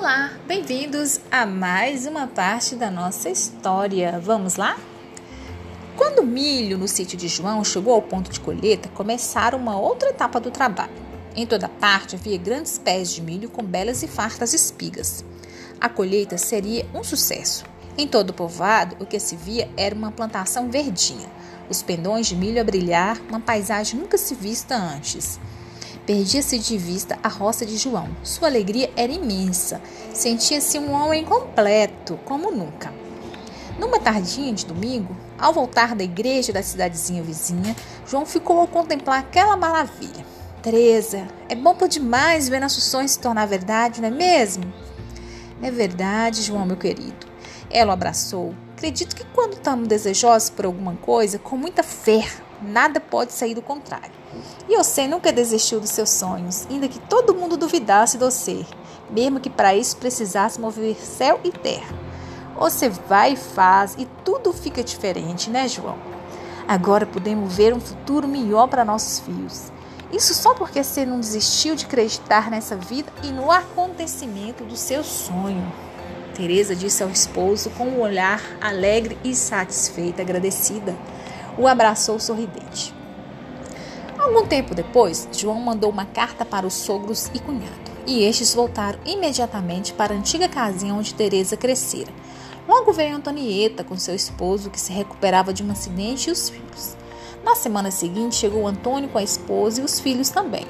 [0.00, 4.18] Olá, bem-vindos a mais uma parte da nossa história.
[4.18, 4.78] Vamos lá?
[5.94, 10.08] Quando o milho no sítio de João chegou ao ponto de colheita, começaram uma outra
[10.08, 10.90] etapa do trabalho.
[11.36, 15.22] Em toda parte havia grandes pés de milho com belas e fartas espigas.
[15.78, 17.66] A colheita seria um sucesso.
[17.98, 21.28] Em todo o povoado, o que se via era uma plantação verdinha,
[21.68, 25.38] os pendões de milho a brilhar, uma paisagem nunca se vista antes.
[26.10, 28.08] Perdia-se de vista a roça de João.
[28.24, 29.80] Sua alegria era imensa.
[30.12, 32.92] Sentia-se um homem completo, como nunca.
[33.78, 39.20] Numa tardinha de domingo, ao voltar da igreja da cidadezinha vizinha, João ficou a contemplar
[39.20, 40.26] aquela maravilha.
[40.60, 44.64] Teresa, é bom por demais ver nossos sonhos se tornar verdade, não é mesmo?
[45.62, 47.24] É verdade, João, meu querido.
[47.70, 48.52] Ela o abraçou.
[48.80, 52.26] Acredito que quando estamos desejosos por alguma coisa, com muita fé,
[52.62, 54.10] nada pode sair do contrário.
[54.66, 58.64] E você nunca desistiu dos seus sonhos, ainda que todo mundo duvidasse de você,
[59.10, 61.94] mesmo que para isso precisasse mover céu e terra.
[62.58, 65.98] Você vai e faz e tudo fica diferente, né, João?
[66.66, 69.70] Agora podemos ver um futuro melhor para nossos filhos.
[70.10, 75.04] Isso só porque você não desistiu de acreditar nessa vida e no acontecimento do seu
[75.04, 75.89] sonho.
[76.34, 80.96] Teresa disse ao esposo com um olhar alegre e satisfeita, agradecida
[81.58, 82.94] o abraçou sorridente.
[84.18, 88.98] Algum tempo depois, João mandou uma carta para os sogros e cunhado, e estes voltaram
[89.04, 92.12] imediatamente para a antiga casinha onde Teresa crescera.
[92.68, 96.96] Logo veio Antonieta com seu esposo, que se recuperava de um acidente, e os filhos.
[97.42, 100.66] Na semana seguinte, chegou Antônio com a esposa e os filhos também.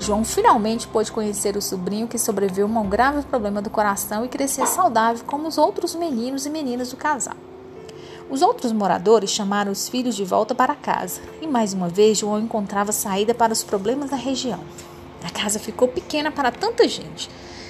[0.00, 4.28] João finalmente pôde conhecer o sobrinho que sobreviveu a um grave problema do coração e
[4.28, 7.36] crescer saudável como os outros meninos e meninas do casal.
[8.30, 12.40] Os outros moradores chamaram os filhos de volta para casa e mais uma vez João
[12.40, 14.60] encontrava saída para os problemas da região.
[15.22, 17.28] A casa ficou pequena para tanta gente.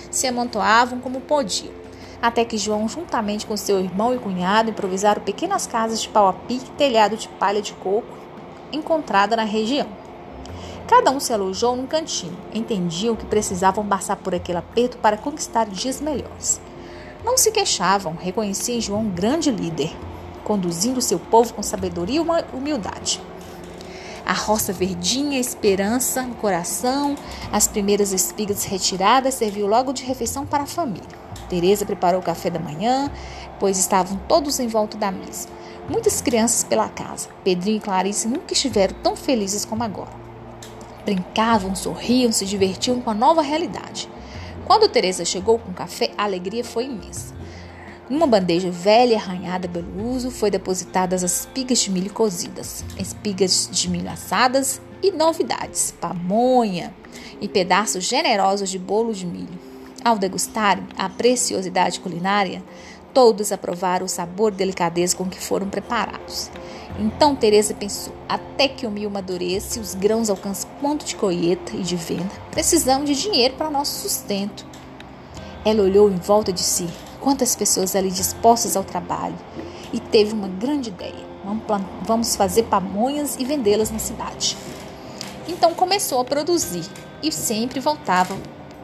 [0.08, 1.74] Se amontoavam como podiam.
[2.22, 6.32] Até que João, juntamente com seu irmão e cunhado, improvisaram pequenas casas de pau a
[6.32, 8.06] pique e telhado de palha de coco
[8.72, 9.99] encontrada na região.
[10.90, 12.36] Cada um se alojou num cantinho.
[12.52, 16.60] Entendiam que precisavam passar por aquele aperto para conquistar dias melhores.
[17.24, 19.96] Não se queixavam, reconheciam em João um grande líder,
[20.42, 23.22] conduzindo seu povo com sabedoria e humildade.
[24.26, 27.14] A roça verdinha, a esperança no coração,
[27.52, 31.06] as primeiras espigas retiradas serviu logo de refeição para a família.
[31.48, 33.08] Teresa preparou o café da manhã,
[33.60, 35.46] pois estavam todos em volta da mesa.
[35.88, 37.28] Muitas crianças pela casa.
[37.44, 40.29] Pedrinho e Clarice nunca estiveram tão felizes como agora.
[41.10, 44.08] Brincavam, sorriam, se divertiam com a nova realidade.
[44.64, 47.34] Quando Teresa chegou com o café, a alegria foi imensa.
[48.08, 53.90] Numa bandeja velha arranhada pelo uso, foi depositadas as espigas de milho cozidas, espigas de
[53.90, 56.94] milho assadas e novidades, pamonha
[57.40, 59.58] e pedaços generosos de bolo de milho.
[60.04, 62.62] Ao degustarem a preciosidade culinária,
[63.12, 66.50] todos aprovaram o sabor e delicadeza com que foram preparados.
[66.98, 71.76] Então Teresa pensou: até que o milho amadureça e os grãos alcancem ponto de colheita
[71.76, 74.66] e de venda, precisamos de dinheiro para nosso sustento.
[75.64, 76.88] Ela olhou em volta de si,
[77.20, 79.36] quantas pessoas ali dispostas ao trabalho,
[79.92, 81.30] e teve uma grande ideia.
[82.02, 84.56] Vamos fazer pamonhas e vendê-las na cidade.
[85.48, 86.84] Então começou a produzir
[87.22, 88.36] e sempre voltava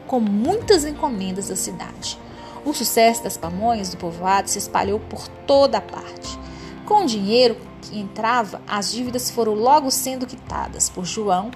[0.05, 2.19] com muitas encomendas da cidade.
[2.67, 6.37] O sucesso das pamonhas do povoado se espalhou por toda a parte.
[6.85, 11.49] Com o dinheiro que entrava, as dívidas foram logo sendo quitadas por João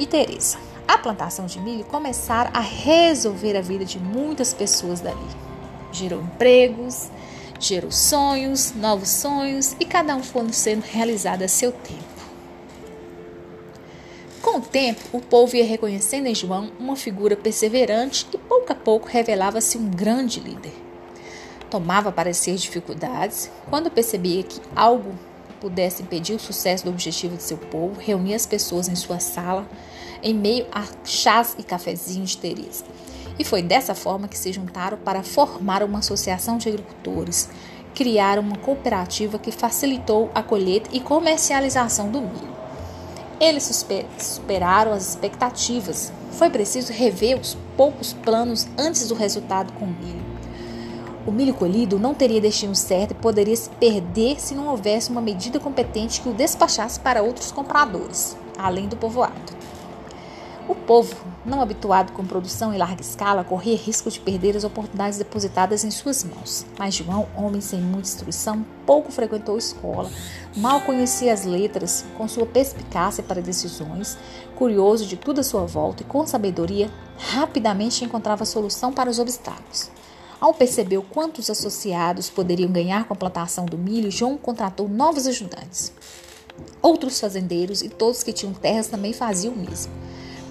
[0.00, 0.58] e Teresa.
[0.88, 5.16] A plantação de milho começara a resolver a vida de muitas pessoas dali
[5.92, 7.08] gerou empregos,
[7.60, 12.15] gerou sonhos, novos sonhos e cada um foi sendo realizado a seu tempo.
[14.56, 18.74] Com o tempo, o povo ia reconhecendo em João uma figura perseverante e pouco a
[18.74, 20.72] pouco revelava-se um grande líder.
[21.68, 25.14] Tomava parecer dificuldades, quando percebia que algo
[25.60, 29.68] pudesse impedir o sucesso do objetivo de seu povo, reunia as pessoas em sua sala,
[30.22, 32.86] em meio a chás e cafezinhos de Teresa
[33.38, 37.50] e foi dessa forma que se juntaram para formar uma associação de agricultores,
[37.94, 42.55] criaram uma cooperativa que facilitou a colheita e comercialização do milho.
[43.38, 43.84] Eles
[44.18, 46.10] superaram as expectativas.
[46.32, 50.24] Foi preciso rever os poucos planos antes do resultado com o milho.
[51.26, 55.20] O milho colhido não teria destino certo e poderia se perder se não houvesse uma
[55.20, 59.56] medida competente que o despachasse para outros compradores, além do povoado.
[60.68, 61.14] O povo,
[61.44, 65.92] não habituado com produção em larga escala, corria risco de perder as oportunidades depositadas em
[65.92, 66.66] suas mãos.
[66.76, 70.10] Mas João, homem sem muita instrução, pouco frequentou escola,
[70.56, 74.18] mal conhecia as letras, com sua perspicácia para decisões,
[74.56, 79.88] curioso de tudo à sua volta e com sabedoria, rapidamente encontrava solução para os obstáculos.
[80.40, 85.92] Ao perceber quantos associados poderiam ganhar com a plantação do milho, João contratou novos ajudantes.
[86.82, 89.92] Outros fazendeiros e todos que tinham terras também faziam o mesmo.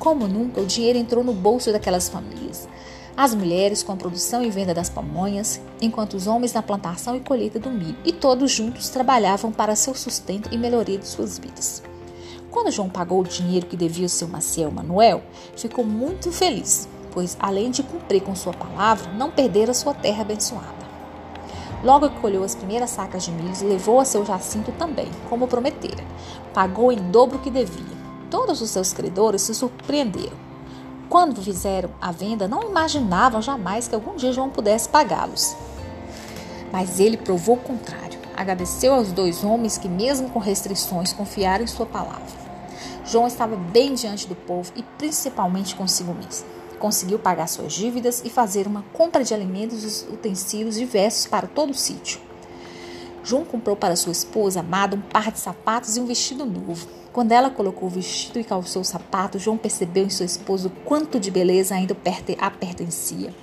[0.05, 2.69] Como nunca, o dinheiro entrou no bolso daquelas famílias.
[3.17, 7.19] As mulheres com a produção e venda das pamonhas, enquanto os homens na plantação e
[7.19, 11.81] colheita do milho, e todos juntos trabalhavam para seu sustento e melhoria de suas vidas.
[12.51, 15.23] Quando João pagou o dinheiro que devia ao seu Maciel Manuel,
[15.55, 20.85] ficou muito feliz, pois além de cumprir com sua palavra, não perdera sua terra abençoada.
[21.83, 26.03] Logo que colheu as primeiras sacas de milho, levou a seu Jacinto também, como prometera.
[26.53, 27.94] Pagou em dobro o que devia.
[28.35, 30.35] Todos os seus credores se surpreenderam.
[31.07, 35.55] Quando fizeram a venda, não imaginavam jamais que algum dia João pudesse pagá-los.
[36.69, 38.19] Mas ele provou o contrário.
[38.35, 42.25] Agradeceu aos dois homens que, mesmo com restrições, confiaram em sua palavra.
[43.05, 46.45] João estava bem diante do povo e principalmente consigo mesmo.
[46.77, 51.69] Conseguiu pagar suas dívidas e fazer uma compra de alimentos e utensílios diversos para todo
[51.69, 52.19] o sítio.
[53.23, 57.04] João comprou para sua esposa amada um par de sapatos e um vestido novo.
[57.15, 61.17] Quando ela colocou o vestido e calçou o sapato, João percebeu em seu esposo quanto
[61.17, 61.95] de beleza ainda
[62.37, 63.33] a pertencia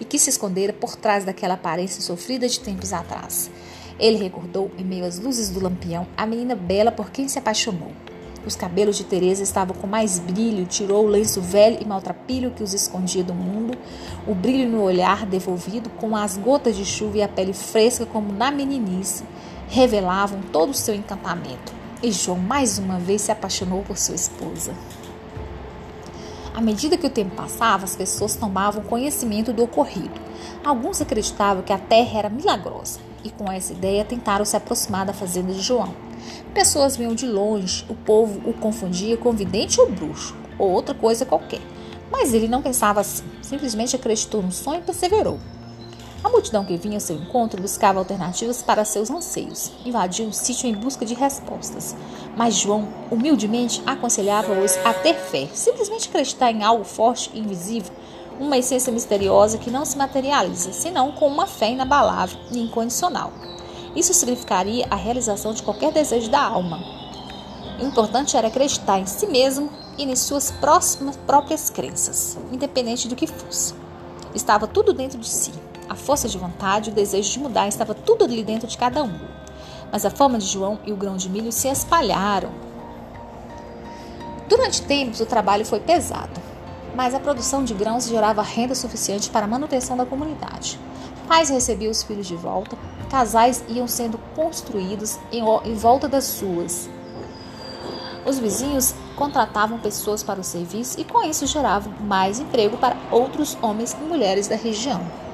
[0.00, 3.50] e que se escondera por trás daquela aparência sofrida de tempos atrás.
[3.98, 7.90] Ele recordou, em meio às luzes do lampião, a menina bela por quem se apaixonou.
[8.46, 12.62] Os cabelos de Teresa estavam com mais brilho, tirou o lenço velho e maltrapilho que
[12.62, 13.76] os escondia do mundo,
[14.28, 18.32] o brilho no olhar devolvido com as gotas de chuva e a pele fresca como
[18.32, 19.24] na meninice,
[19.66, 21.77] revelavam todo o seu encantamento.
[22.00, 24.72] E João mais uma vez se apaixonou por sua esposa.
[26.54, 30.20] À medida que o tempo passava, as pessoas tomavam conhecimento do ocorrido.
[30.64, 35.12] Alguns acreditavam que a terra era milagrosa e, com essa ideia, tentaram se aproximar da
[35.12, 35.92] fazenda de João.
[36.54, 41.26] Pessoas vinham de longe, o povo o confundia com vidente ou bruxo, ou outra coisa
[41.26, 41.60] qualquer.
[42.12, 45.40] Mas ele não pensava assim, simplesmente acreditou no sonho e perseverou.
[46.22, 50.68] A multidão que vinha ao seu encontro buscava alternativas para seus anseios, invadia o sítio
[50.68, 51.94] em busca de respostas.
[52.36, 57.92] Mas João, humildemente, aconselhava-os a ter fé, simplesmente acreditar em algo forte e invisível,
[58.40, 63.32] uma essência misteriosa que não se materializa, senão com uma fé inabalável e incondicional.
[63.94, 66.82] Isso significaria a realização de qualquer desejo da alma.
[67.80, 73.14] O importante era acreditar em si mesmo e em suas próximas próprias crenças, independente do
[73.14, 73.72] que fosse.
[74.34, 75.67] Estava tudo dentro de si.
[75.88, 79.18] A força de vontade, o desejo de mudar estava tudo ali dentro de cada um.
[79.90, 82.50] Mas a fama de João e o grão de milho se espalharam.
[84.48, 86.40] Durante tempos, o trabalho foi pesado,
[86.94, 90.78] mas a produção de grãos gerava renda suficiente para a manutenção da comunidade.
[91.26, 92.76] Pais recebiam os filhos de volta,
[93.10, 96.88] casais iam sendo construídos em, volta das suas.
[98.26, 103.56] Os vizinhos contratavam pessoas para o serviço e com isso geravam mais emprego para outros
[103.62, 105.27] homens e mulheres da região.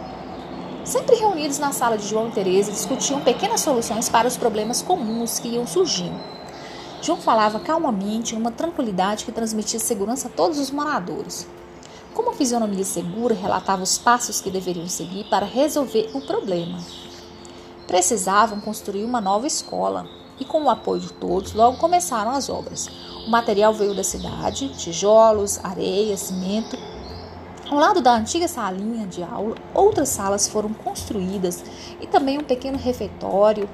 [0.84, 5.38] Sempre reunidos na sala de João e Teresa, discutiam pequenas soluções para os problemas comuns
[5.38, 6.20] que iam surgindo.
[7.00, 11.46] João falava calmamente, uma tranquilidade que transmitia segurança a todos os moradores.
[12.12, 16.78] Com uma fisionomia segura, relatava os passos que deveriam seguir para resolver o problema.
[17.86, 20.06] Precisavam construir uma nova escola
[20.38, 22.88] e, com o apoio de todos, logo começaram as obras.
[23.26, 26.76] O material veio da cidade: tijolos, areia, cimento
[27.70, 31.64] ao lado da antiga salinha de aula, outras salas foram construídas
[32.00, 33.68] e também um pequeno refeitório,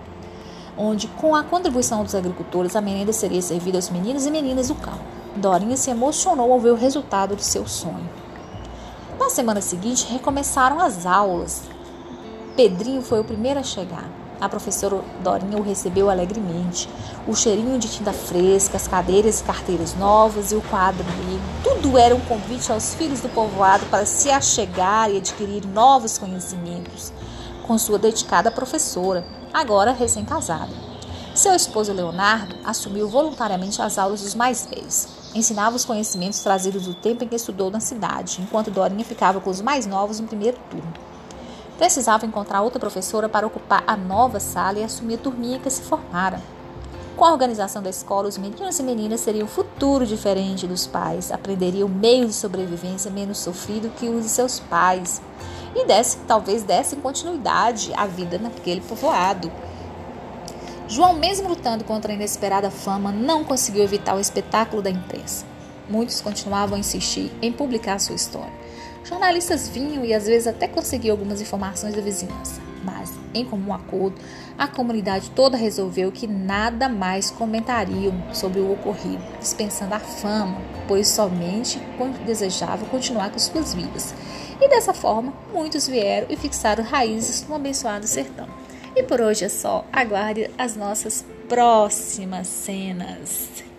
[0.79, 4.77] onde, com a contribuição dos agricultores, a merenda seria servida aos meninos e meninas do
[4.77, 5.05] campo.
[5.35, 8.09] Dorinha se emocionou ao ver o resultado de seu sonho.
[9.19, 11.63] Na semana seguinte, recomeçaram as aulas.
[12.57, 14.20] Pedrinho foi o primeiro a chegar.
[14.41, 16.89] A professora Dorinha o recebeu alegremente.
[17.29, 21.43] O cheirinho de tinta fresca, as cadeiras e carteiras novas e o quadro negro.
[21.63, 27.13] Tudo era um convite aos filhos do povoado para se achegar e adquirir novos conhecimentos.
[27.67, 30.73] Com sua dedicada professora, agora recém-casada.
[31.35, 35.07] Seu esposo Leonardo assumiu voluntariamente as aulas dos mais velhos.
[35.35, 39.51] Ensinava os conhecimentos trazidos do tempo em que estudou na cidade, enquanto Dorinha ficava com
[39.51, 40.93] os mais novos no primeiro turno.
[41.81, 45.81] Precisava encontrar outra professora para ocupar a nova sala e assumir a turminha que se
[45.81, 46.39] formara.
[47.17, 51.33] Com a organização da escola, os meninos e meninas teriam um futuro diferente dos pais,
[51.33, 55.23] aprenderiam meios de sobrevivência menos sofrido que os de seus pais
[55.75, 59.51] e desse, talvez dessem continuidade à vida naquele povoado.
[60.87, 65.47] João, mesmo lutando contra a inesperada fama, não conseguiu evitar o espetáculo da imprensa.
[65.89, 68.53] muitos continuavam a insistir em publicar sua história.
[69.05, 74.17] Jornalistas vinham e às vezes até conseguiam algumas informações da vizinhança, mas, em comum acordo,
[74.57, 81.09] a comunidade toda resolveu que nada mais comentariam sobre o ocorrido, dispensando a fama, pois
[81.09, 81.81] somente
[82.27, 84.15] desejavam continuar com suas vidas.
[84.61, 88.49] E dessa forma, muitos vieram e fixaram raízes no abençoado sertão.
[88.95, 89.85] E por hoje é só.
[89.93, 93.70] Aguarde as nossas próximas cenas.